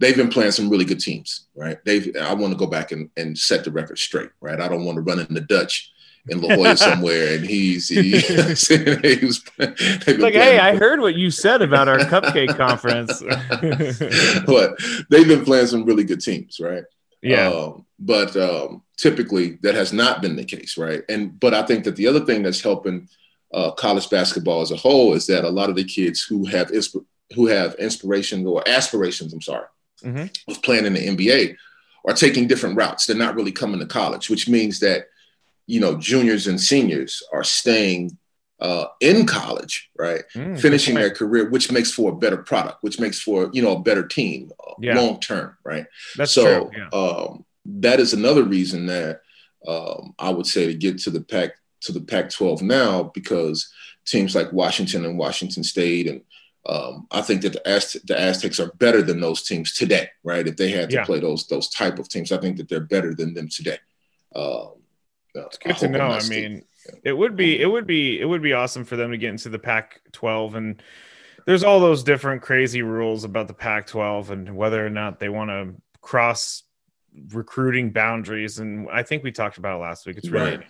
[0.00, 1.78] They've been playing some really good teams, right?
[1.84, 2.14] They've.
[2.20, 4.60] I want to go back and, and set the record straight, right?
[4.60, 5.92] I don't want to run in the Dutch
[6.28, 11.30] in La Jolla somewhere, and he's he, he was like, "Hey, I heard what you
[11.30, 13.20] said about our cupcake conference."
[14.46, 14.78] but
[15.10, 16.84] they've been playing some really good teams, right?
[17.24, 17.48] Yeah.
[17.48, 21.02] Um, but um, typically that has not been the case, right?
[21.08, 23.08] And but I think that the other thing that's helping
[23.52, 26.70] uh, college basketball as a whole is that a lot of the kids who have
[26.70, 29.66] insp- who have inspiration or aspirations, I'm sorry,
[30.02, 30.50] mm-hmm.
[30.50, 31.56] of playing in the NBA
[32.06, 33.06] are taking different routes.
[33.06, 35.06] They're not really coming to college, which means that
[35.66, 38.18] you know juniors and seniors are staying
[38.60, 40.22] uh, in college, right?
[40.34, 43.76] Mm, Finishing their career, which makes for a better product, which makes for you know
[43.76, 44.98] a better team uh, yeah.
[44.98, 45.86] long term, right?
[46.16, 46.70] That's so, true.
[46.76, 46.98] Yeah.
[46.98, 49.22] Um, that is another reason that
[49.66, 53.70] um, I would say to get to the Pac to the Pac-12 now because
[54.06, 56.22] teams like Washington and Washington State and
[56.66, 60.46] um, I think that the, Azte- the Aztecs are better than those teams today, right?
[60.46, 61.04] If they had to yeah.
[61.04, 63.78] play those those type of teams, I think that they're better than them today.
[64.34, 64.72] Um,
[65.34, 66.06] it's good I to know.
[66.06, 66.64] I mean,
[67.02, 69.48] it would be it would be it would be awesome for them to get into
[69.48, 70.82] the Pac-12 and
[71.46, 75.50] there's all those different crazy rules about the Pac-12 and whether or not they want
[75.50, 76.62] to cross
[77.32, 80.16] recruiting boundaries and I think we talked about it last week.
[80.16, 80.66] It's really right.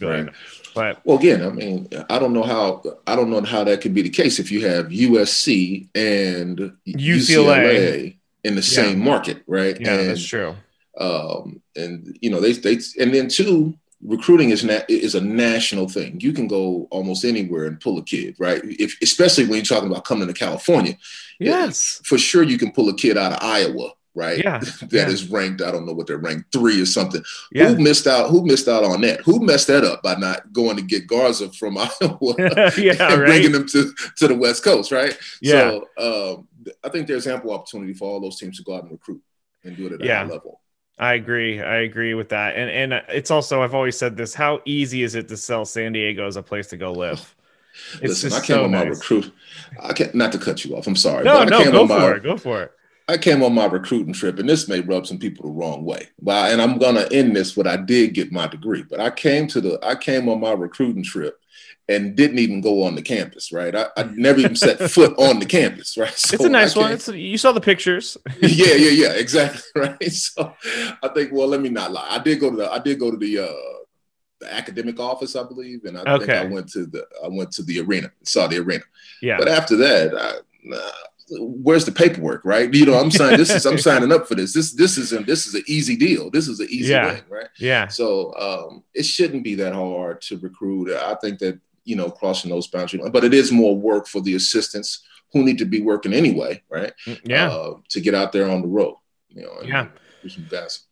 [0.00, 0.28] Right.
[0.74, 3.94] But well, again, I mean, I don't know how I don't know how that could
[3.94, 8.60] be the case if you have USC and UCLA, UCLA in the yeah.
[8.60, 9.78] same market, right?
[9.80, 10.54] Yeah, and, that's true.
[10.98, 15.88] Um, and you know, they they and then two, recruiting is na- is a national
[15.88, 16.20] thing.
[16.20, 18.60] You can go almost anywhere and pull a kid, right?
[18.64, 20.96] If especially when you're talking about coming to California.
[21.40, 24.38] Yes, for sure you can pull a kid out of Iowa, right?
[24.42, 25.08] Yeah, that yeah.
[25.08, 25.62] is ranked.
[25.62, 27.22] I don't know what they're ranked three or something.
[27.52, 27.68] Yeah.
[27.68, 28.30] Who missed out?
[28.30, 29.20] Who missed out on that?
[29.22, 31.90] Who messed that up by not going to get Garza from Iowa
[32.76, 33.26] yeah, and right?
[33.26, 35.16] bringing them to to the West Coast, right?
[35.40, 35.78] Yeah.
[35.96, 36.48] So um,
[36.84, 39.22] I think there's ample opportunity for all those teams to go out and recruit
[39.64, 40.24] and do it at a yeah.
[40.24, 40.60] high level.
[40.98, 41.60] I agree.
[41.60, 42.56] I agree with that.
[42.56, 45.92] And and it's also I've always said this: how easy is it to sell San
[45.92, 47.34] Diego as a place to go live?
[48.02, 48.84] It's Listen, I came so on nice.
[48.84, 49.32] my recruit.
[49.80, 50.88] I can't not to cut you off.
[50.88, 51.22] I'm sorry.
[51.22, 52.22] No, no, go for my, it.
[52.24, 52.72] Go for it.
[53.06, 56.08] I came on my recruiting trip, and this may rub some people the wrong way.
[56.20, 59.46] Well, and I'm gonna end this with I did get my degree, but I came
[59.48, 61.40] to the I came on my recruiting trip
[61.88, 63.74] and didn't even go on the campus, right?
[63.74, 66.12] I, I never even set foot on the campus, right?
[66.12, 66.92] So it's a nice one.
[66.92, 68.16] It's a, you saw the pictures.
[68.42, 70.12] yeah, yeah, yeah, exactly, right.
[70.12, 70.54] So
[71.02, 72.06] I think, well, let me not lie.
[72.10, 73.52] I did go to the I did go to the uh
[74.40, 76.26] the academic office, I believe, and I okay.
[76.26, 78.84] think I went to the I went to the arena, saw the arena.
[79.22, 79.38] Yeah.
[79.38, 80.90] But after that, I, uh,
[81.40, 82.72] where's the paperwork, right?
[82.72, 84.52] You know, I'm signing this is I'm signing up for this.
[84.52, 86.30] This this is a, this is an easy deal.
[86.30, 87.06] This is an easy yeah.
[87.12, 87.48] win, right?
[87.58, 87.88] Yeah.
[87.88, 90.94] So um, it shouldn't be that hard to recruit.
[90.94, 93.02] I think that you know, crossing those boundaries.
[93.10, 96.92] But it is more work for the assistants who need to be working anyway, right?
[97.06, 97.48] Mm, yeah.
[97.48, 98.96] Uh, to get out there on the road,
[99.30, 99.88] you know, yeah.
[100.22, 100.87] do some best.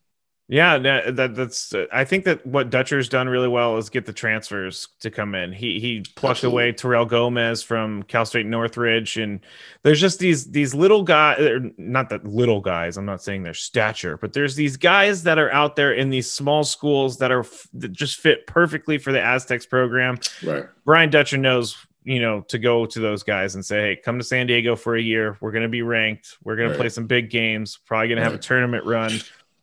[0.49, 1.73] Yeah, that, that's.
[1.91, 5.51] I think that what Dutcher's done really well is get the transfers to come in.
[5.51, 6.63] He he plucked Absolutely.
[6.63, 9.41] away Terrell Gomez from Cal State Northridge, and
[9.83, 11.39] there's just these these little guys.
[11.41, 12.95] Er, not that little guys.
[12.95, 16.31] I'm not saying their stature, but there's these guys that are out there in these
[16.31, 20.17] small schools that are that just fit perfectly for the Aztecs program.
[20.41, 20.63] Right.
[20.85, 24.23] Brian Dutcher knows you know, to go to those guys and say, hey, come to
[24.23, 25.37] San Diego for a year.
[25.41, 26.37] We're going to be ranked.
[26.41, 26.75] We're going right.
[26.75, 27.79] to play some big games.
[27.85, 29.11] Probably going to have a tournament run.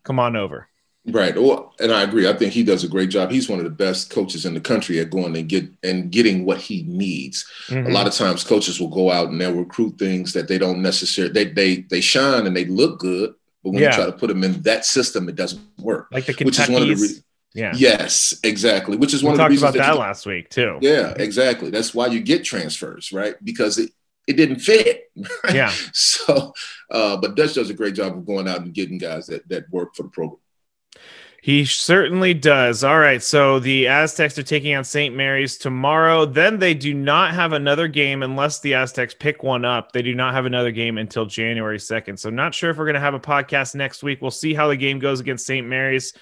[0.02, 0.68] Come on over.
[1.06, 1.36] Right.
[1.36, 2.26] Well, and I agree.
[2.26, 3.30] I think he does a great job.
[3.30, 6.46] He's one of the best coaches in the country at going and get and getting
[6.46, 7.44] what he needs.
[7.66, 7.88] Mm-hmm.
[7.88, 10.80] A lot of times coaches will go out and they'll recruit things that they don't
[10.80, 13.90] necessarily they they they shine and they look good, but when yeah.
[13.90, 16.08] you try to put them in that system, it doesn't work.
[16.10, 16.58] Like the Kentucky's.
[16.58, 17.22] Which is one of the re-
[17.54, 17.72] yeah.
[17.76, 18.96] Yes, exactly.
[18.96, 20.78] Which is we one of the reasons We talked about that, that last week too.
[20.80, 21.70] Yeah, exactly.
[21.70, 23.36] That's why you get transfers, right?
[23.44, 23.90] Because it
[24.26, 25.10] it didn't fit.
[25.16, 25.54] Right?
[25.54, 25.72] Yeah.
[25.92, 26.54] So,
[26.90, 29.70] uh, but Dutch does a great job of going out and getting guys that that
[29.70, 30.40] work for the program.
[31.44, 32.82] He certainly does.
[32.82, 33.22] All right.
[33.22, 35.14] So the Aztecs are taking on St.
[35.14, 36.24] Mary's tomorrow.
[36.24, 39.92] Then they do not have another game unless the Aztecs pick one up.
[39.92, 42.18] They do not have another game until January 2nd.
[42.18, 44.22] So, not sure if we're going to have a podcast next week.
[44.22, 45.66] We'll see how the game goes against St.
[45.66, 46.14] Mary's.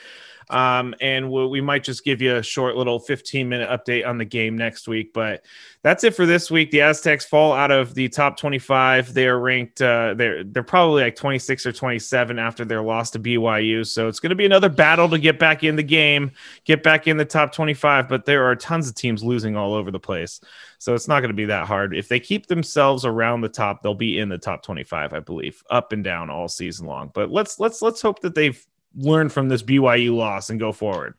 [0.53, 4.19] Um, and we'll, we might just give you a short little 15 minute update on
[4.19, 5.13] the game next week.
[5.15, 5.45] But
[5.83, 6.71] that's it for this week.
[6.71, 9.15] The Aztecs fall out of the top 25.
[9.15, 13.19] They are ranked, uh, they're, they're probably like 26 or 27 after their loss to
[13.19, 13.87] BYU.
[13.87, 16.31] So it's going to be another battle to get back in the game,
[16.65, 18.09] get back in the top 25.
[18.09, 20.41] But there are tons of teams losing all over the place.
[20.83, 21.95] So it's not going to be that hard.
[21.95, 25.63] If they keep themselves around the top, they'll be in the top 25, I believe,
[25.71, 27.13] up and down all season long.
[27.15, 28.61] But let's let's let's hope that they've
[28.95, 31.15] learn from this BYU loss and go forward.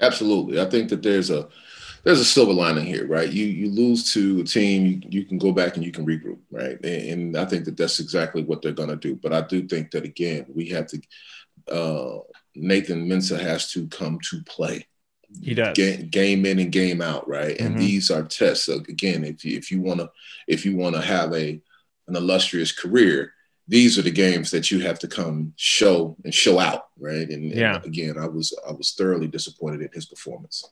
[0.00, 0.60] Absolutely.
[0.60, 1.48] I think that there's a
[2.04, 3.28] there's a silver lining here, right?
[3.28, 6.38] You you lose to a team, you, you can go back and you can regroup,
[6.50, 6.78] right?
[6.84, 9.16] And, and I think that that's exactly what they're going to do.
[9.16, 11.00] But I do think that again, we have to.
[11.70, 12.20] Uh,
[12.54, 14.86] Nathan Mensah has to come to play.
[15.42, 17.58] He does game, game in and game out, right?
[17.58, 17.80] And mm-hmm.
[17.80, 18.66] these are tests.
[18.66, 20.10] So again, if you if you want to
[20.46, 21.60] if you want to have a
[22.06, 23.32] an illustrious career,
[23.68, 27.28] these are the games that you have to come show and show out, right?
[27.28, 27.76] And, yeah.
[27.76, 30.64] And again, I was I was thoroughly disappointed in his performance.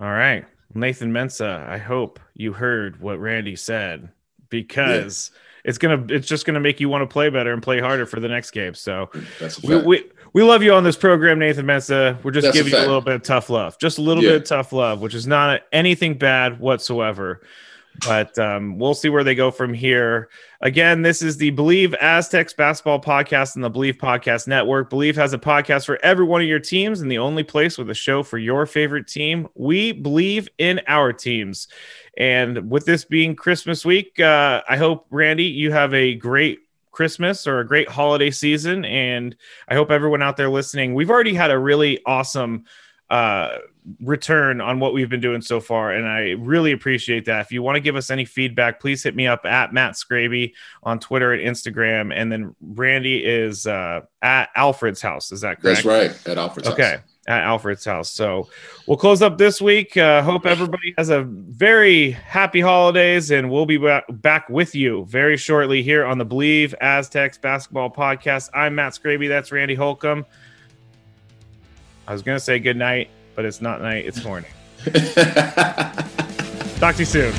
[0.00, 1.68] All right, Nathan Mensah.
[1.68, 4.10] I hope you heard what Randy said
[4.48, 5.70] because yeah.
[5.70, 8.20] it's gonna it's just gonna make you want to play better and play harder for
[8.20, 8.74] the next game.
[8.74, 9.10] So
[9.64, 12.22] we, we, we love you on this program, Nathan Mensah.
[12.22, 14.30] We're just That's giving you a little bit of tough love, just a little yeah.
[14.30, 17.40] bit of tough love, which is not anything bad whatsoever
[18.06, 20.28] but um, we'll see where they go from here.
[20.60, 24.90] Again, this is the Bleav Aztecs basketball podcast and the Bleav Podcast Network.
[24.90, 27.90] Bleav has a podcast for every one of your teams and the only place with
[27.90, 29.48] a show for your favorite team.
[29.54, 31.68] We believe in our teams.
[32.16, 37.46] And with this being Christmas week, uh, I hope, Randy, you have a great Christmas
[37.46, 38.84] or a great holiday season.
[38.84, 39.36] And
[39.68, 42.64] I hope everyone out there listening, we've already had a really awesome
[43.10, 43.58] uh,
[44.02, 45.92] return on what we've been doing so far.
[45.92, 47.40] And I really appreciate that.
[47.40, 50.52] If you want to give us any feedback, please hit me up at Matt Scraby
[50.82, 52.12] on Twitter and Instagram.
[52.14, 55.32] And then Randy is uh, at Alfred's house.
[55.32, 55.84] Is that correct?
[55.84, 56.28] That's right.
[56.28, 56.74] At Alfred's house.
[56.74, 56.90] okay.
[56.90, 57.00] House.
[57.28, 58.10] At Alfred's house.
[58.10, 58.48] So
[58.86, 59.98] we'll close up this week.
[59.98, 63.76] Uh, hope everybody has a very happy holidays, and we'll be
[64.08, 68.48] back with you very shortly here on the Bleav Aztecs Basketball Podcast.
[68.54, 69.28] I'm Matt Scraby.
[69.28, 70.24] That's Randy Holcomb.
[72.08, 74.50] I was going to say good night but it's not night, it's morning.
[76.80, 77.32] Talk to you soon.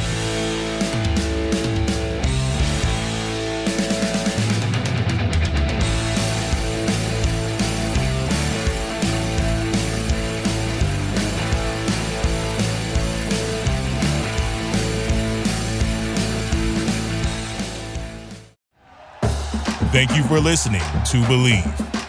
[19.92, 22.09] Thank you for listening to Bleav.